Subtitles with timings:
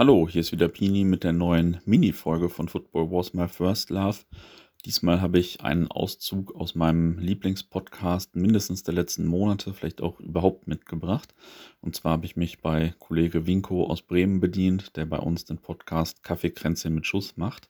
[0.00, 4.16] Hallo, hier ist wieder Pini mit der neuen Mini-Folge von Football Was My First Love.
[4.86, 10.66] Diesmal habe ich einen Auszug aus meinem Lieblingspodcast mindestens der letzten Monate, vielleicht auch überhaupt
[10.66, 11.34] mitgebracht.
[11.82, 15.58] Und zwar habe ich mich bei Kollege Winko aus Bremen bedient, der bei uns den
[15.58, 17.68] Podcast Kaffeekränzchen mit Schuss macht.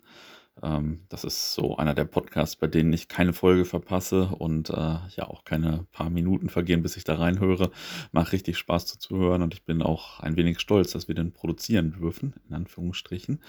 [0.62, 4.74] Ähm, das ist so einer der Podcasts, bei denen ich keine Folge verpasse und äh,
[4.74, 7.70] ja auch keine paar Minuten vergehen, bis ich da reinhöre.
[8.12, 11.92] Macht richtig Spaß zuzuhören und ich bin auch ein wenig stolz, dass wir den produzieren
[11.92, 13.42] dürfen, in Anführungsstrichen.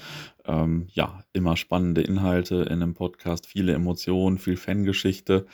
[0.45, 5.45] Ähm, ja, immer spannende Inhalte in einem Podcast, viele Emotionen, viel Fangeschichte.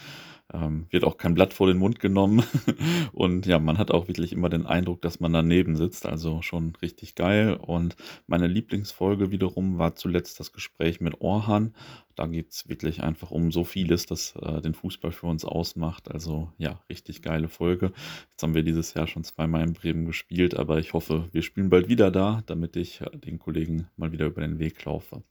[0.53, 2.43] Ähm, wird auch kein Blatt vor den Mund genommen.
[3.11, 6.05] und ja, man hat auch wirklich immer den Eindruck, dass man daneben sitzt.
[6.05, 7.55] Also schon richtig geil.
[7.55, 7.97] Und
[8.27, 11.73] meine Lieblingsfolge wiederum war zuletzt das Gespräch mit Orhan.
[12.15, 16.09] Da geht es wirklich einfach um so vieles, das äh, den Fußball für uns ausmacht.
[16.09, 17.91] Also ja, richtig geile Folge.
[18.31, 21.69] Jetzt haben wir dieses Jahr schon zweimal in Bremen gespielt, aber ich hoffe, wir spielen
[21.69, 25.23] bald wieder da, damit ich äh, den Kollegen mal wieder über den Weg laufe.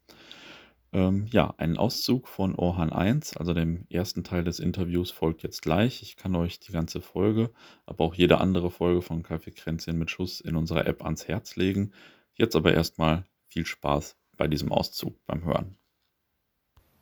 [0.96, 5.60] Ähm, ja, ein Auszug von Orhan 1, also dem ersten Teil des Interviews, folgt jetzt
[5.60, 6.01] gleich.
[6.01, 7.51] Ich kann euch die ganze Folge,
[7.84, 11.93] aber auch jede andere Folge von Kaffeekränzchen mit Schuss in unserer App ans Herz legen.
[12.32, 15.76] Jetzt aber erstmal viel Spaß bei diesem Auszug beim Hören.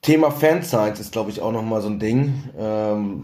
[0.02, 3.22] Thema Fanscience ist, glaube ich, auch nochmal so ein Ding, ähm,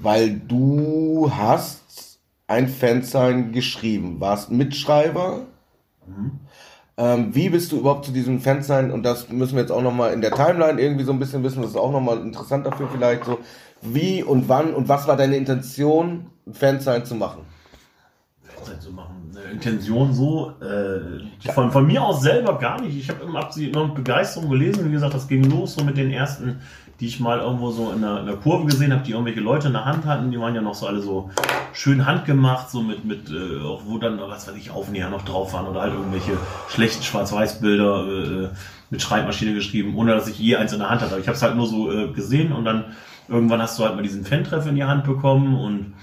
[0.00, 5.46] weil du hast ein Fansign geschrieben, warst Mitschreiber.
[6.06, 6.40] Mhm.
[6.98, 8.90] Ähm, wie bist du überhaupt zu diesem Fansein?
[8.90, 11.60] Und das müssen wir jetzt auch nochmal in der Timeline irgendwie so ein bisschen wissen.
[11.60, 13.38] Das ist auch nochmal interessant dafür vielleicht so.
[13.82, 17.42] Wie und wann und was war deine Intention, Fansein zu machen?
[18.56, 19.30] Fansein zu machen.
[19.34, 22.96] Eine Intention so, äh, von, von mir aus selber gar nicht.
[22.96, 24.86] Ich habe immer, immer mit Begeisterung gelesen.
[24.86, 26.60] Wie gesagt, das ging los so mit den ersten
[27.00, 29.66] die ich mal irgendwo so in der, in der Kurve gesehen habe, die irgendwelche Leute
[29.66, 30.30] in der Hand hatten.
[30.30, 31.30] Die waren ja noch so alle so
[31.74, 35.52] schön handgemacht, so mit, mit äh, auch wo dann, was weiß ich, Aufnäher noch drauf
[35.52, 38.48] waren oder halt irgendwelche schlechten Schwarz-Weiß-Bilder äh,
[38.88, 41.18] mit Schreibmaschine geschrieben, ohne dass ich je eins in der Hand hatte.
[41.18, 42.84] Ich habe es halt nur so äh, gesehen und dann
[43.28, 45.94] irgendwann hast du halt mal diesen Fan-Treff in die Hand bekommen und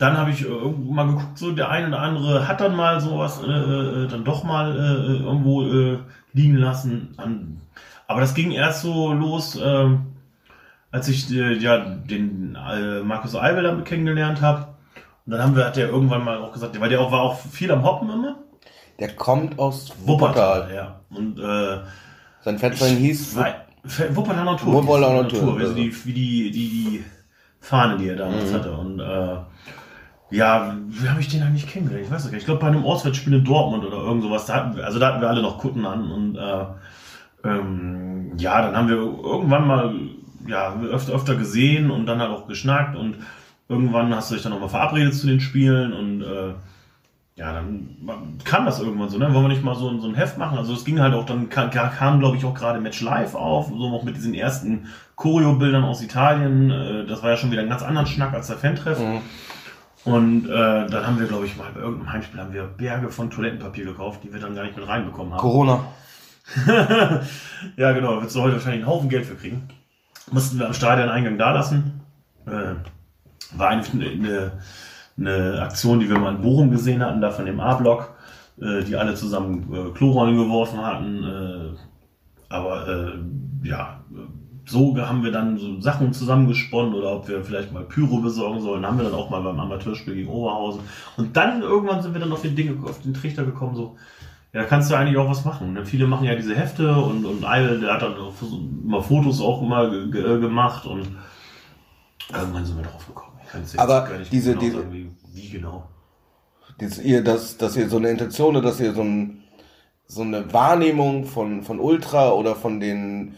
[0.00, 3.38] dann habe ich äh, mal geguckt, so der eine oder andere hat dann mal sowas
[3.46, 5.98] äh, äh, dann doch mal äh, irgendwo äh,
[6.32, 7.14] liegen lassen.
[8.06, 9.88] Aber das ging erst so los, äh,
[10.90, 14.68] als ich äh, ja den äh, Markus Eibel damit kennengelernt habe.
[15.26, 17.38] Und dann haben wir, hat der irgendwann mal auch gesagt, weil der auch war auch
[17.38, 18.38] viel am Hoppen immer.
[18.98, 20.62] Der kommt aus Wuppertal.
[20.62, 21.00] Wuppertal ja.
[21.10, 21.84] Und äh,
[22.40, 23.36] sein Fettwein hieß
[24.14, 24.72] Wuppertal Natur.
[24.72, 25.42] Wuppertal Natur.
[25.42, 25.60] Natur.
[25.60, 27.04] Also die, wie die, die, die
[27.60, 28.54] Fahne, die er damals mhm.
[28.54, 28.72] hatte.
[28.72, 29.36] Und äh,
[30.30, 32.06] ja, wie habe ich den eigentlich kennengelernt?
[32.06, 32.34] Ich weiß nicht.
[32.34, 34.46] Ich glaube bei einem Ortswettspiel in Dortmund oder irgend sowas.
[34.46, 36.64] Da hatten wir, also da hatten wir alle noch Kutten an und äh,
[37.44, 39.94] ähm, ja, dann haben wir irgendwann mal
[40.46, 43.16] ja, öfter, öfter gesehen und dann halt auch geschnackt und
[43.68, 46.54] irgendwann hast du dich dann nochmal verabredet zu den Spielen und äh,
[47.36, 47.96] ja, dann
[48.44, 49.32] kam das irgendwann so, ne?
[49.32, 50.58] Wollen wir nicht mal so, so ein Heft machen?
[50.58, 53.68] Also es ging halt auch, dann kam, kam glaube ich, auch gerade Match Live auf,
[53.68, 56.70] so auch mit diesen ersten Choreo-Bildern aus Italien.
[56.70, 58.98] Äh, das war ja schon wieder ein ganz anderen Schnack als der Fan-Treff.
[58.98, 59.22] Mhm.
[60.04, 63.30] Und äh, dann haben wir, glaube ich, mal bei irgendeinem Heimspiel haben wir Berge von
[63.30, 65.40] Toilettenpapier gekauft, die wir dann gar nicht mit reinbekommen haben.
[65.40, 65.84] Corona.
[67.76, 69.68] ja, genau, da würdest du heute wahrscheinlich einen Haufen Geld für kriegen.
[70.30, 72.00] Mussten wir am Stadion-Eingang da lassen.
[72.46, 72.74] Äh,
[73.56, 74.52] war eigentlich eine,
[75.18, 78.14] eine, Aktion, die wir mal in Bochum gesehen hatten, da von dem A-Block,
[78.60, 81.24] äh, die alle zusammen äh, Klorollen geworfen hatten.
[81.24, 81.76] Äh,
[82.48, 84.00] aber äh, ja,
[84.66, 88.86] so haben wir dann so Sachen zusammengesponnen oder ob wir vielleicht mal Pyro besorgen sollen,
[88.86, 90.82] haben wir dann auch mal beim Amateurspiel gegen Oberhausen.
[91.16, 93.96] Und dann irgendwann sind wir dann auf den Dinge, auf den Trichter gekommen, so,
[94.52, 95.74] ja, kannst du eigentlich auch was machen.
[95.74, 95.86] Ne?
[95.86, 98.14] Viele machen ja diese Hefte und, und Eil, der hat dann
[98.84, 101.08] immer Fotos auch immer gemacht und
[102.32, 103.30] irgendwann sind wir drauf gekommen.
[103.76, 105.88] Aber diese, genau diese, sagen, wie, wie, genau.
[106.78, 109.42] Dass ihr, dass, dass ihr so eine Intention oder dass ihr so, ein,
[110.06, 113.34] so eine Wahrnehmung von, von Ultra oder von den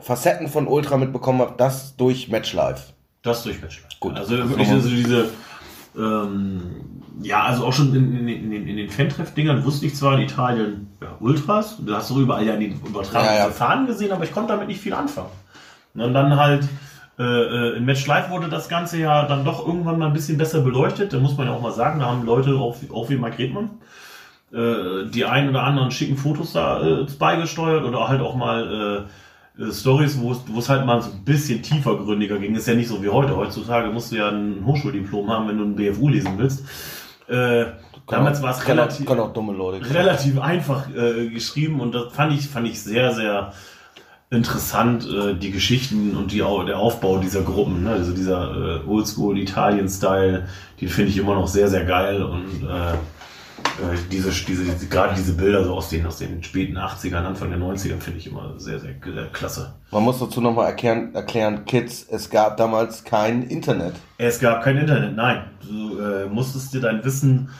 [0.00, 2.92] Facetten von Ultra mitbekommen habt, das durch Match Live.
[3.22, 4.00] Das durch Match Live.
[4.00, 4.16] Gut.
[4.16, 5.28] Also wirklich also diese,
[5.96, 10.22] ähm, ja, also auch schon in, in, in, in den Fan-Treff-Dingern wusste ich zwar in
[10.22, 13.50] Italien ja, Ultras, du hast doch überall ja in den übertragenen ja, ja.
[13.50, 15.30] Fahnen gesehen, aber ich konnte damit nicht viel anfangen.
[15.94, 16.68] Und dann halt
[17.18, 20.36] äh, äh, in Match Live wurde das Ganze ja dann doch irgendwann mal ein bisschen
[20.36, 21.12] besser beleuchtet.
[21.12, 23.70] Da muss man ja auch mal sagen, da haben Leute, auch, auch wie Mark Redmann,
[24.52, 29.10] äh, die ein oder anderen schicken Fotos da äh, beigesteuert oder halt auch mal äh,
[29.70, 32.54] Stories, wo es halt mal so ein bisschen tiefergründiger ging.
[32.56, 33.36] Ist ja nicht so wie heute.
[33.36, 36.64] Heutzutage musst du ja ein Hochschuldiplom haben, wenn du ein BFU lesen willst.
[37.28, 37.66] Äh,
[38.08, 39.08] damals war es relativ,
[39.94, 43.52] relativ einfach äh, geschrieben und das fand ich, fand ich sehr, sehr
[44.30, 47.84] interessant, äh, die Geschichten und die, der Aufbau dieser Gruppen.
[47.84, 47.90] Ne?
[47.90, 50.48] Also dieser äh, Oldschool Italien-Style,
[50.80, 52.66] den finde ich immer noch sehr, sehr geil und
[53.80, 57.24] äh, äh, diese, diese, diese, gerade diese Bilder so aus den, aus den späten 80ern,
[57.24, 59.74] Anfang der 90er finde ich immer sehr, sehr, sehr klasse.
[59.90, 63.94] Man muss dazu nochmal erklären, erklären, Kids, es gab damals kein Internet.
[64.18, 65.44] Es gab kein Internet, nein.
[65.66, 67.50] Du äh, musstest dir dein Wissen,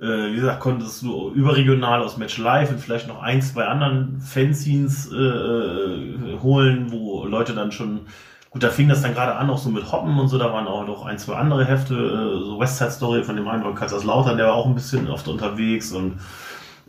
[0.00, 4.20] äh, wie gesagt, konntest du überregional aus Match Live und vielleicht noch ein, zwei anderen
[4.20, 8.06] Fanzines äh, äh, holen, wo Leute dann schon
[8.52, 10.66] Gut, da fing das dann gerade an, auch so mit Hoppen und so, da waren
[10.66, 13.74] auch noch ein, zwei andere Hefte, äh, so West Side Story von dem einen war
[13.74, 16.20] Kaiserslautern, der war auch ein bisschen oft unterwegs und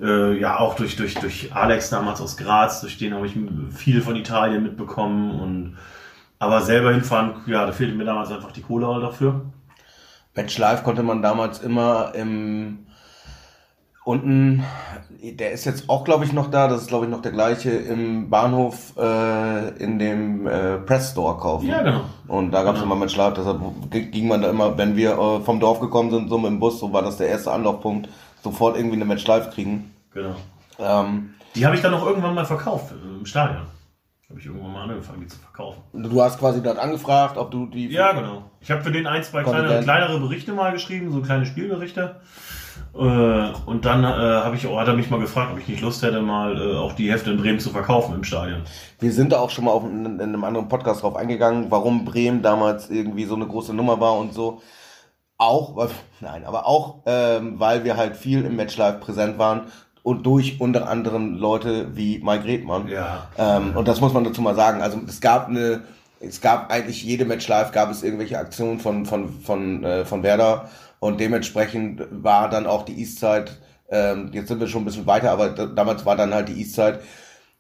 [0.01, 3.38] äh, ja, auch durch, durch, durch Alex damals aus Graz, durch den habe ich
[3.69, 5.77] viel von Italien mitbekommen und
[6.38, 9.45] aber selber hinfahren, ja, da fehlte mir damals einfach die Kohle dafür.
[10.36, 12.88] Match Live konnte man damals immer im
[14.05, 14.63] Unten,
[15.21, 16.67] der ist jetzt auch, glaube ich, noch da.
[16.67, 21.38] Das ist, glaube ich, noch der gleiche im Bahnhof äh, in dem äh, Press Store
[21.38, 21.67] kaufen.
[21.67, 22.01] Ja, genau.
[22.27, 22.94] Und da gab es genau.
[22.94, 23.33] immer mit Schlaf.
[23.35, 26.59] Deshalb ging man da immer, wenn wir äh, vom Dorf gekommen sind, so mit dem
[26.59, 28.09] Bus, so war das der erste Anlaufpunkt,
[28.44, 29.94] sofort irgendwie eine Match Live kriegen.
[30.13, 30.35] Genau.
[30.79, 33.61] Ähm, die habe ich dann auch irgendwann mal verkauft äh, im Stadion.
[34.29, 35.81] Habe ich irgendwann mal angefangen, die zu verkaufen.
[35.94, 37.88] Du hast quasi dort angefragt, ob du die.
[37.88, 38.50] Ja, genau.
[38.59, 42.19] Ich habe für den ein, zwei kleinere, kleinere Berichte mal geschrieben, so kleine Spielberichte.
[42.96, 45.81] Äh, und dann äh, habe ich, oh, hat er mich mal gefragt, ob ich nicht
[45.81, 48.62] Lust hätte, mal äh, auch die Hefte in Bremen zu verkaufen im Stadion.
[49.00, 52.06] Wir sind da auch schon mal auf, in, in einem anderen Podcast drauf eingegangen, warum
[52.06, 54.62] Bremen damals irgendwie so eine große Nummer war und so.
[55.38, 55.90] Auch, weil,
[56.20, 59.64] nein, aber auch, ähm, weil wir halt viel im Matchlife präsent waren
[60.04, 62.88] und durch unter anderem Leute wie Mike Redmann.
[62.90, 63.30] Ja.
[63.38, 64.81] Ähm, und das muss man dazu mal sagen.
[64.81, 65.81] Also es gab eine,
[66.20, 70.24] es gab eigentlich jede Match live gab es irgendwelche Aktionen von von von äh, von
[70.24, 70.70] Werder
[71.03, 73.47] und dementsprechend war dann auch die Eastside,
[73.89, 77.01] ähm, jetzt sind wir schon ein bisschen weiter, aber damals war dann halt die Eastside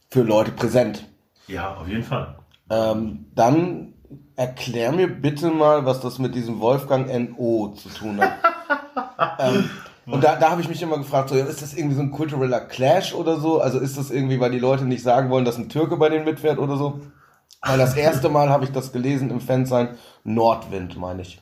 [0.09, 1.09] für Leute präsent.
[1.47, 2.37] Ja, auf jeden Fall.
[2.69, 3.95] Ähm, dann
[4.37, 8.31] erklär mir bitte mal, was das mit diesem Wolfgang NO zu tun hat.
[9.39, 9.69] ähm,
[10.05, 12.61] und da, da habe ich mich immer gefragt, so, ist das irgendwie so ein kultureller
[12.61, 13.59] Clash oder so?
[13.59, 16.23] Also ist das irgendwie, weil die Leute nicht sagen wollen, dass ein Türke bei denen
[16.23, 17.01] mitfährt oder so?
[17.61, 21.41] Weil das erste Mal habe ich das gelesen im Fansein Nordwind, meine ich.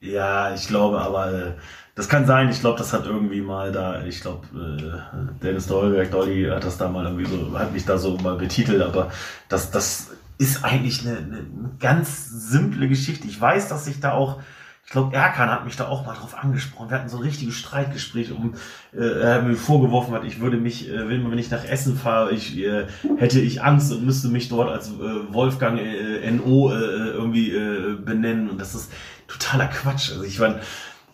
[0.00, 1.52] Ja, ich glaube, aber äh,
[1.94, 2.48] das kann sein.
[2.50, 6.78] Ich glaube, das hat irgendwie mal da, ich glaube, äh, Dennis Dolberg, Dolly hat das
[6.78, 9.10] da mal irgendwie so, hat mich da so mal betitelt, aber
[9.48, 11.44] das, das ist eigentlich eine, eine
[11.80, 13.26] ganz simple Geschichte.
[13.26, 14.40] Ich weiß, dass ich da auch
[14.88, 16.88] ich glaube, Erkan hat mich da auch mal drauf angesprochen.
[16.88, 18.54] Wir hatten so ein richtiges Streitgespräch, um
[18.94, 22.32] äh, er mir vorgeworfen hat, ich würde mich, äh, wenn, wenn ich nach Essen fahre,
[22.32, 22.86] ich äh,
[23.18, 27.96] hätte ich Angst und müsste mich dort als äh, Wolfgang äh, NO äh, irgendwie äh,
[28.02, 28.48] benennen.
[28.48, 28.90] Und das ist
[29.28, 30.10] totaler Quatsch.
[30.10, 30.60] Also ich meine,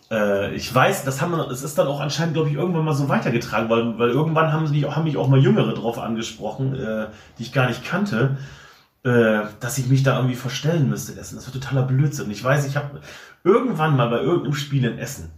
[0.09, 3.07] äh, ich weiß, das haben es ist dann auch anscheinend, glaube ich, irgendwann mal so
[3.09, 7.07] weitergetragen, weil, weil irgendwann haben sie haben mich auch mal Jüngere drauf angesprochen, äh,
[7.37, 8.37] die ich gar nicht kannte
[9.05, 11.35] äh, dass ich mich da irgendwie verstellen müsste Essen.
[11.35, 12.31] Das war totaler Blödsinn.
[12.31, 13.01] Ich weiß, ich habe
[13.43, 15.31] irgendwann mal bei irgendeinem Spiel in Essen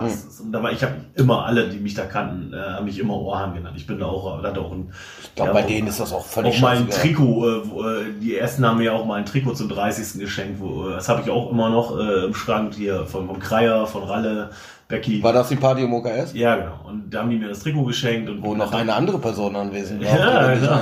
[0.00, 0.38] was.
[0.38, 0.46] Hm.
[0.46, 3.14] Und da war ich habe immer alle, die mich da kannten, äh, haben mich immer
[3.14, 3.74] Orhan genannt.
[3.76, 4.92] Ich bin da auch, hatte auch ein.
[5.22, 6.56] Ich glaube, ja, bei denen ist das auch völlig.
[6.56, 7.48] Auch mal ein Trikot.
[7.48, 10.20] Äh, wo, äh, die ersten haben mir auch mal ein Trikot zum 30.
[10.20, 10.60] geschenkt.
[10.60, 13.86] Wo, äh, das habe ich auch immer noch äh, im Schrank hier von vom Kreier,
[13.86, 14.50] von Ralle.
[14.88, 15.22] Becky.
[15.22, 16.32] War das die Party im OKS?
[16.32, 16.80] Ja, genau.
[16.86, 18.30] Und da haben die mir das Trikot geschenkt.
[18.30, 20.18] Und Wo noch eine andere Person anwesend war.
[20.18, 20.80] Ja, genau.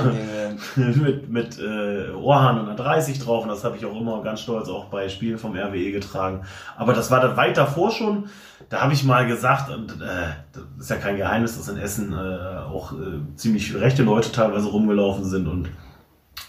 [1.03, 3.43] mit mit äh, Ohrhahn und einer 30 drauf.
[3.43, 6.41] Und das habe ich auch immer ganz stolz auch bei Spielen vom RWE getragen.
[6.77, 8.29] Aber das war dann weit davor schon.
[8.69, 12.11] Da habe ich mal gesagt, und äh, das ist ja kein Geheimnis, dass in Essen
[12.11, 15.69] äh, auch äh, ziemlich rechte Leute teilweise rumgelaufen sind und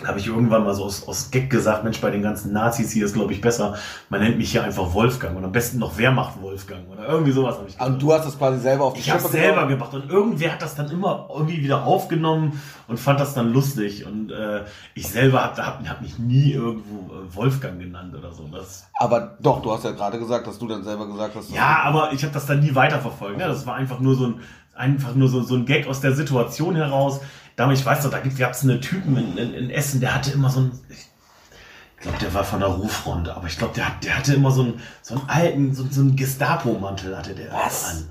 [0.00, 2.92] da habe ich irgendwann mal so aus, aus Gag gesagt, Mensch, bei den ganzen Nazis
[2.92, 3.76] hier ist, glaube ich, besser,
[4.10, 7.32] man nennt mich hier einfach Wolfgang und am besten noch, wer macht Wolfgang oder irgendwie
[7.32, 7.90] sowas habe ich gesagt.
[7.90, 10.62] Und du hast das quasi selber auf die Ich habe selber gemacht und irgendwer hat
[10.62, 14.64] das dann immer irgendwie wieder aufgenommen und fand das dann lustig und äh,
[14.94, 18.48] ich selber habe hab, hab mich nie irgendwo äh, Wolfgang genannt oder so.
[18.52, 21.50] Das, aber doch, du hast ja gerade gesagt, dass du dann selber gesagt hast.
[21.50, 23.36] Ja, aber ich habe das dann nie weiterverfolgt.
[23.36, 23.48] Ne?
[23.48, 24.40] Das war einfach nur so ein,
[24.76, 27.20] einfach nur so, so ein Gag aus der Situation heraus
[27.58, 30.30] damals, ich weiß noch, da gab es einen Typen in, in, in, Essen, der hatte
[30.30, 34.16] immer so ein, ich glaube, der war von der Rufronde, aber ich glaube, der, der
[34.16, 37.90] hatte immer so einen, so einen alten, so, so einen Gestapo-Mantel hatte der Was?
[37.90, 38.08] an.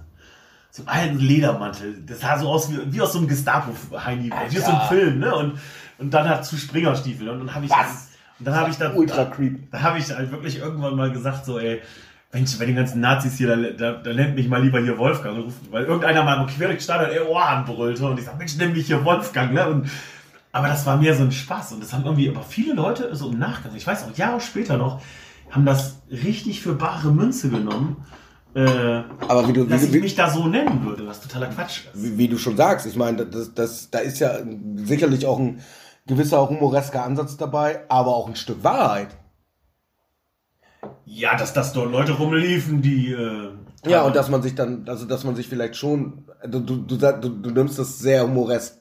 [0.69, 2.03] So einen alten Ledermantel.
[2.05, 5.19] Das sah so aus wie, wie aus so einem Gestapo-Heini, wie aus so einem Film,
[5.19, 5.33] ne?
[5.33, 5.59] Und,
[5.97, 7.29] und dann hat zu Springerstiefel.
[7.29, 8.09] Und dann habe ich, Was?
[8.37, 9.71] und dann habe ich dann, ultra creep.
[9.71, 11.81] Da habe ich halt wirklich irgendwann mal gesagt, so, ey,
[12.33, 15.45] Mensch, bei den ganzen Nazis hier, da, da, da nennt mich mal lieber hier Wolfgang.
[15.71, 18.87] Weil irgendeiner mal im stand und er Ohr anbrüllte und ich sag, Mensch, nenn mich
[18.87, 19.67] hier Wolfgang, ne?
[19.67, 19.89] Und,
[20.51, 23.29] aber das war mehr so ein Spaß und das haben irgendwie aber viele Leute so
[23.29, 25.01] im Nachgang, ich weiß auch Jahre später noch,
[25.51, 28.05] haben das richtig für bare Münze genommen.
[28.53, 31.47] Äh, aber wie du, dass wie, ich wie, mich da so nennen würde, was totaler
[31.47, 32.03] Quatsch ist.
[32.03, 34.39] Wie, wie du schon sagst, ich meine, das, das, da ist ja
[34.75, 35.61] sicherlich auch ein
[36.07, 39.09] gewisser humoresker Ansatz dabei, aber auch ein Stück Wahrheit.
[41.09, 43.13] Ja, dass das dort Leute rumliefen, die.
[43.13, 43.51] Äh,
[43.87, 46.97] Ja, und dass man sich dann, also dass man sich vielleicht schon, du, du, du,
[46.97, 48.75] du, nimmst das sehr humoresk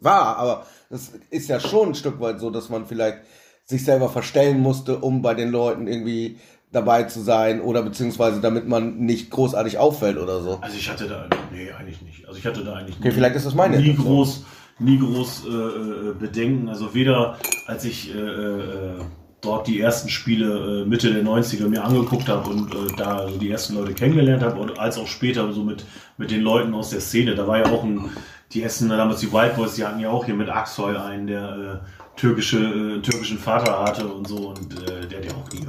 [0.00, 3.18] wahr, aber es ist ja schon ein Stück weit so, dass man vielleicht
[3.64, 6.38] sich selber verstellen musste, um bei den Leuten irgendwie
[6.70, 10.58] dabei zu sein oder beziehungsweise damit man nicht großartig auffällt oder so.
[10.60, 12.26] Also ich hatte da, nee, eigentlich nicht.
[12.26, 14.44] Also ich hatte da eigentlich Okay, vielleicht ist das meine nie groß,
[14.78, 16.68] nie groß äh, äh, Bedenken.
[16.68, 19.00] Also weder als ich äh, äh,
[19.42, 23.36] dort die ersten Spiele äh, Mitte der 90er mir angeguckt habe und äh, da so
[23.36, 25.84] die ersten Leute kennengelernt habe, und als auch später so mit,
[26.16, 27.34] mit den Leuten aus der Szene.
[27.34, 28.08] Da war ja auch ein,
[28.52, 31.82] die Essen, damals die White Boys, die hatten ja auch hier mit Aksoy einen, der
[31.82, 35.66] äh, türkische, äh, türkischen Vater hatte und so und äh, der hat ja auch nie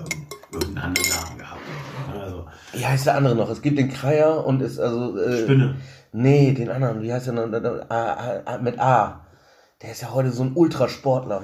[0.52, 1.62] irgendeinen, anderen Namen gehabt.
[2.22, 3.50] Also Wie heißt der andere noch?
[3.50, 5.18] Es gibt den Kreier und ist also.
[5.18, 5.76] Äh, Spinne.
[6.12, 7.02] Nee, den anderen.
[7.02, 7.48] Wie heißt der noch?
[7.48, 9.22] Mit A.
[9.82, 11.42] Der ist ja heute so ein Ultrasportler.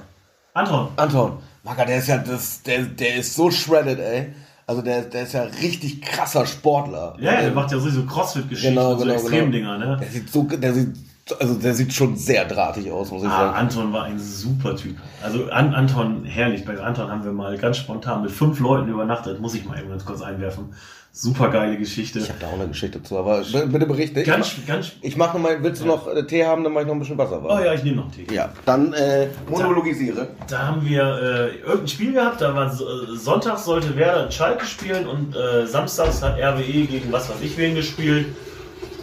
[0.54, 4.34] Anton, Anton, Macker, der ist ja das, der, der ist so shredded, ey.
[4.68, 7.16] Also der, der ist ja richtig krasser Sportler.
[7.20, 9.98] Ja, der Ähm, macht ja sowieso Crossfit-Geschichten Genau, und so genau, Extremdinger, ne?
[10.00, 10.96] Der sieht so, der sieht,
[11.40, 13.58] also der sieht schon sehr drahtig aus, muss ich Ah, sagen.
[13.58, 14.98] Anton war ein super Typ.
[15.24, 16.66] Also An Anton, herrlich.
[16.66, 19.40] Bei Anton haben wir mal ganz spontan mit fünf Leuten übernachtet.
[19.40, 20.74] Muss ich mal eben ganz kurz einwerfen.
[21.12, 22.20] Super geile Geschichte.
[22.20, 24.22] Ich habe da auch eine Geschichte zu, aber bitte berichte.
[24.24, 24.92] Ganz, ganz.
[25.02, 27.00] Ich mach noch mal, willst du noch äh, Tee haben, dann mach ich noch ein
[27.00, 27.42] bisschen Wasser.
[27.44, 28.28] Oh ja, ich nehme noch Tee.
[28.32, 30.28] Ja, dann äh, monologisiere.
[30.48, 34.66] Da haben wir äh, irgendein Spiel gehabt, da war äh, Sonntag sollte Werder in Schalke
[34.68, 38.28] spielen und äh, samstags hat RWE gegen was weiß ich wen gespielt.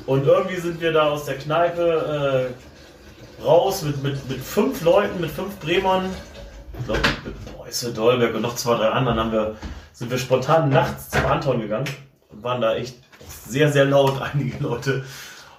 [0.07, 2.53] Und irgendwie sind wir da aus der Kneipe
[3.41, 6.11] äh, raus mit, mit, mit fünf Leuten, mit fünf Bremern.
[6.79, 9.57] Ich glaube, mit Preuße, Dolberg und noch zwei, drei anderen haben wir,
[9.93, 11.89] sind wir spontan nachts zum Anton gegangen
[12.31, 12.99] und waren da echt
[13.29, 15.05] sehr, sehr laut, einige Leute.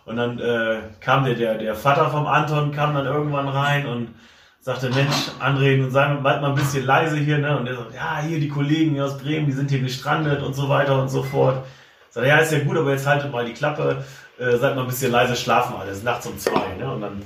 [0.05, 4.15] Und dann äh, kam der, der, der Vater vom Anton, kam dann irgendwann rein und
[4.61, 7.57] sagte, Mensch, André, nun sei bald mal ein bisschen leise hier, ne?
[7.57, 10.69] Und er sagt, ja, hier die Kollegen aus Bremen, die sind hier gestrandet und so
[10.69, 11.65] weiter und so fort.
[12.09, 14.03] Sagt ja, ist ja gut, aber jetzt haltet mal die Klappe,
[14.39, 16.91] äh, seid mal ein bisschen leise schlafen alle, es ist nachts um zwei, ne?
[16.91, 17.21] Und dann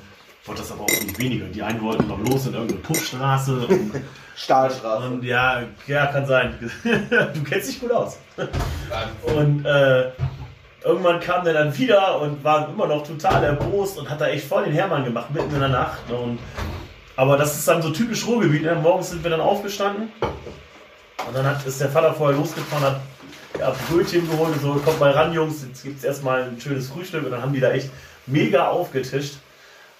[0.46, 1.46] wurde das aber auch nicht weniger.
[1.46, 3.92] Die einen wollten noch los in irgendeine Puffstraße und,
[4.36, 5.08] Stahlstraße.
[5.08, 6.58] und ja, ja, kann sein.
[6.84, 8.18] du kennst dich gut aus.
[9.24, 10.12] Und äh,
[10.84, 14.48] irgendwann kam der dann wieder und war immer noch total erbost und hat da echt
[14.48, 16.10] voll den Hermann gemacht, mitten in der Nacht.
[16.10, 16.16] Ne?
[16.16, 16.40] Und,
[17.16, 18.64] aber das ist dann so typisch Ruhrgebiet.
[18.64, 18.76] Ne?
[18.76, 23.02] Morgens sind wir dann aufgestanden und dann hat, ist der Vater vorher losgefahren, hat
[23.60, 26.90] ja, Brötchen geholt und so, kommt mal ran, Jungs, jetzt gibt es erstmal ein schönes
[26.90, 27.90] Frühstück und dann haben die da echt
[28.26, 29.36] mega aufgetischt.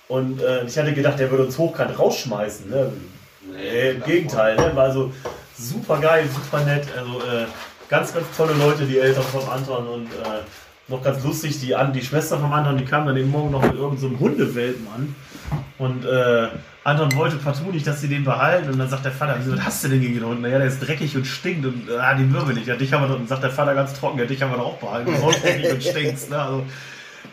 [0.08, 2.70] Und äh, ich hatte gedacht, der würde uns hochkant rausschmeißen.
[2.70, 2.92] Ne?
[3.54, 4.72] Nee, Im Gegenteil, ne?
[4.76, 5.14] war also
[5.58, 6.86] super geil, super nett.
[6.98, 7.46] Also äh,
[7.88, 10.42] ganz, ganz tolle Leute, die Eltern vom Anton und äh,
[10.88, 13.62] noch ganz lustig, die, An die Schwester vom Anton, die kam dann den Morgen noch
[13.62, 15.16] mit irgendeinem so einem Hundewelpen an.
[15.78, 16.50] Und äh,
[16.84, 18.70] Anton wollte partout nicht, dass sie den behalten.
[18.72, 20.42] Und dann sagt der Vater, wieso was hast du denn gegen den Hund?
[20.42, 22.68] Naja, der ist dreckig und stinkt und ah, den mögen wir nicht.
[22.68, 24.58] Ja, dich haben wir doch, und sagt der Vater ganz trocken, ja, dich haben wir
[24.58, 25.12] doch auch behalten.
[25.14, 26.30] Du sollst dreckig und stinkst.
[26.32, 26.42] Ne?
[26.42, 26.66] Also,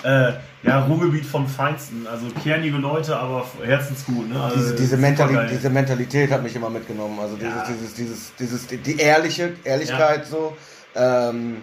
[0.05, 2.07] äh, ja, Ruhrgebiet vom Feinsten.
[2.07, 4.29] Also kernige Leute, aber herzensgut.
[4.29, 4.39] Ne?
[4.41, 5.49] Also, Diese, diese, super Mentali geil.
[5.51, 7.19] diese Mentalität hat mich immer mitgenommen.
[7.19, 7.65] Also dieses, Ja.
[7.69, 10.57] dieses, dieses, dieses, die, die ehrliche Ehrlichkeit so
[10.95, 11.63] ähm,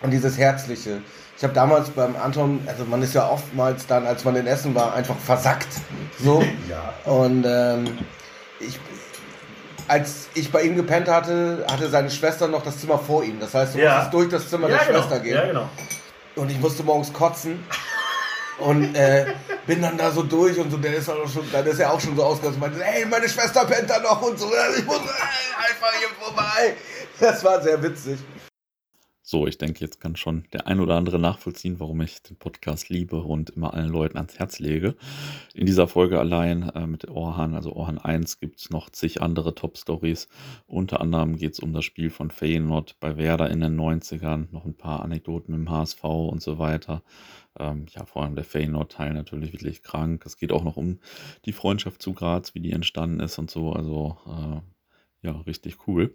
[0.00, 0.98] und dieses Herzliche.
[1.36, 4.74] Ich habe damals beim Anton, also man ist ja oftmals dann, als man in Essen
[4.74, 5.68] war, einfach versackt.
[6.22, 6.42] So.
[6.68, 6.94] Ja.
[7.12, 7.98] Und ähm,
[8.58, 8.78] ich,
[9.86, 13.38] als ich bei ihm gepennt hatte, hatte seine Schwester noch das Zimmer vor ihm.
[13.38, 13.90] Das heißt, du Ja.
[13.94, 14.98] musstest durch das Zimmer ja, der genau.
[15.00, 15.34] Schwester gehen.
[15.36, 15.68] Ja, genau.
[16.36, 17.64] Und ich musste morgens kotzen.
[18.58, 19.26] Und äh,
[19.66, 22.00] bin dann da so durch und so, der ist auch schon, dann ist er auch
[22.00, 24.46] schon so ausgegangen und meinte, hey, meine Schwester pennt da noch und so,
[24.78, 26.74] ich muss äh, einfach hier vorbei.
[27.20, 28.18] Das war sehr witzig.
[29.28, 32.90] So, ich denke, jetzt kann schon der ein oder andere nachvollziehen, warum ich den Podcast
[32.90, 34.94] liebe und immer allen Leuten ans Herz lege.
[35.52, 39.56] In dieser Folge allein äh, mit Orhan, also Orhan 1, gibt es noch zig andere
[39.56, 40.28] Top-Stories.
[40.68, 44.64] Unter anderem geht es um das Spiel von Feyenoord bei Werder in den 90ern, noch
[44.64, 47.02] ein paar Anekdoten mit dem HSV und so weiter.
[47.58, 50.24] Ähm, ja, vor allem der Feyenoord-Teil natürlich wirklich krank.
[50.24, 51.00] Es geht auch noch um
[51.46, 53.72] die Freundschaft zu Graz, wie die entstanden ist und so.
[53.72, 56.14] Also, äh, ja, richtig cool.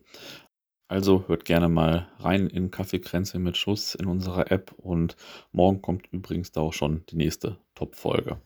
[0.91, 5.15] Also hört gerne mal rein in Kaffeekränzchen mit Schuss in unserer App und
[5.53, 8.41] morgen kommt übrigens da auch schon die nächste Top-Folge.